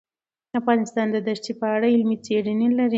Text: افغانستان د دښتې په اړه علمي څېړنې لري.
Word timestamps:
افغانستان 0.59 1.07
د 1.11 1.17
دښتې 1.27 1.53
په 1.59 1.65
اړه 1.75 1.87
علمي 1.95 2.17
څېړنې 2.25 2.67
لري. 2.77 2.89